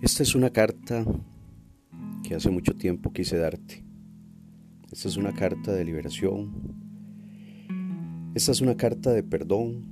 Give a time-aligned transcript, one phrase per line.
[0.00, 1.04] Esta es una carta
[2.22, 3.82] que hace mucho tiempo quise darte.
[4.92, 6.52] Esta es una carta de liberación.
[8.32, 9.82] Esta es una carta de perdón.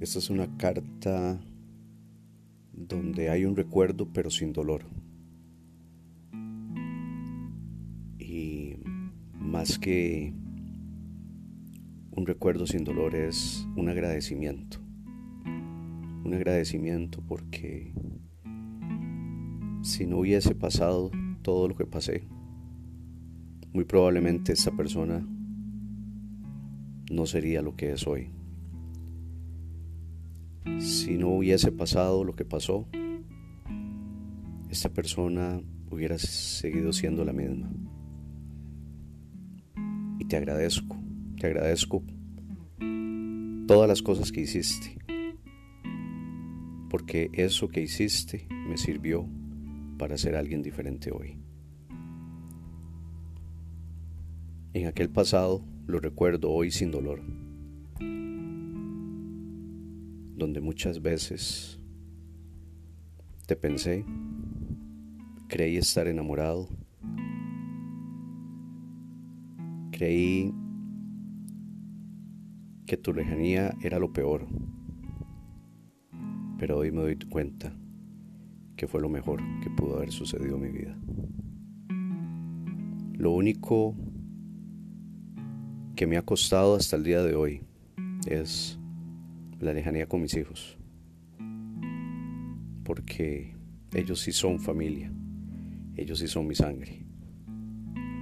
[0.00, 1.38] Esta es una carta
[2.72, 4.86] donde hay un recuerdo pero sin dolor.
[8.18, 8.76] Y
[9.38, 10.32] más que
[12.12, 14.78] un recuerdo sin dolor es un agradecimiento.
[16.24, 17.92] Un agradecimiento porque
[19.82, 21.10] si no hubiese pasado
[21.42, 22.24] todo lo que pasé,
[23.72, 25.26] muy probablemente esta persona
[27.10, 28.30] no sería lo que es hoy.
[30.78, 32.86] Si no hubiese pasado lo que pasó,
[34.70, 35.60] esta persona
[35.90, 37.70] hubiera seguido siendo la misma.
[40.18, 40.96] Y te agradezco,
[41.40, 42.04] te agradezco
[43.66, 44.96] todas las cosas que hiciste,
[46.88, 49.28] porque eso que hiciste me sirvió
[50.02, 51.38] para ser alguien diferente hoy.
[54.72, 57.22] En aquel pasado lo recuerdo hoy sin dolor,
[60.34, 61.78] donde muchas veces
[63.46, 64.04] te pensé,
[65.46, 66.68] creí estar enamorado,
[69.92, 70.52] creí
[72.86, 74.48] que tu lejanía era lo peor,
[76.58, 77.72] pero hoy me doy cuenta
[78.82, 80.98] que fue lo mejor que pudo haber sucedido en mi vida.
[83.12, 83.94] Lo único
[85.94, 87.62] que me ha costado hasta el día de hoy
[88.26, 88.80] es
[89.60, 90.76] la lejanía con mis hijos,
[92.82, 93.54] porque
[93.94, 95.12] ellos sí son familia,
[95.96, 97.06] ellos sí son mi sangre,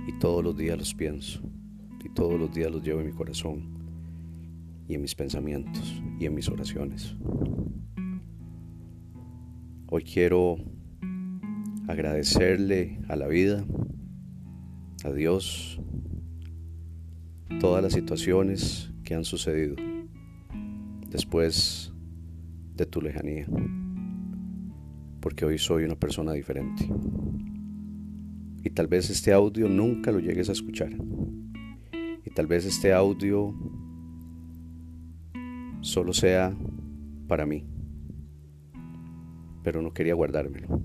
[0.06, 1.40] y todos los días los pienso,
[2.04, 3.62] y todos los días los llevo en mi corazón,
[4.86, 7.16] y en mis pensamientos, y en mis oraciones.
[9.92, 10.56] Hoy quiero
[11.88, 13.64] agradecerle a la vida,
[15.02, 15.80] a Dios,
[17.58, 19.74] todas las situaciones que han sucedido
[21.08, 21.92] después
[22.76, 23.48] de tu lejanía,
[25.18, 26.88] porque hoy soy una persona diferente.
[28.62, 30.92] Y tal vez este audio nunca lo llegues a escuchar.
[32.24, 33.52] Y tal vez este audio
[35.80, 36.56] solo sea
[37.26, 37.64] para mí
[39.62, 40.80] pero no quería guardármelo.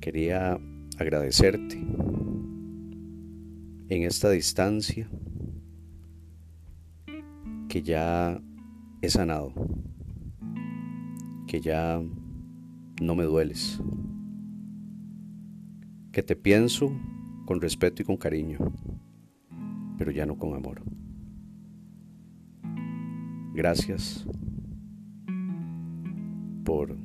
[0.00, 0.58] Quería
[0.98, 1.76] agradecerte
[3.88, 5.08] en esta distancia
[7.68, 8.40] que ya
[9.02, 9.52] he sanado,
[11.46, 12.00] que ya
[13.02, 13.80] no me dueles,
[16.12, 16.92] que te pienso
[17.46, 18.58] con respeto y con cariño,
[19.98, 20.82] pero ya no con amor.
[23.54, 24.26] Gracias
[26.64, 26.96] por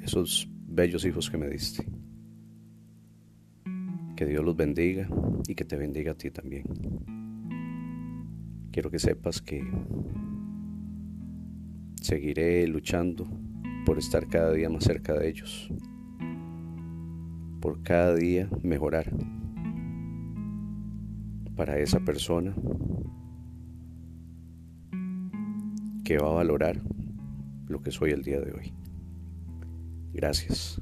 [0.00, 1.86] esos bellos hijos que me diste.
[4.16, 5.08] Que Dios los bendiga
[5.48, 6.64] y que te bendiga a ti también.
[8.70, 9.62] Quiero que sepas que
[12.00, 13.26] seguiré luchando
[13.84, 15.68] por estar cada día más cerca de ellos,
[17.60, 19.10] por cada día mejorar
[21.56, 22.54] para esa persona
[26.04, 26.80] que va a valorar
[27.68, 28.83] lo que soy el día de hoy.
[30.14, 30.80] Gracias.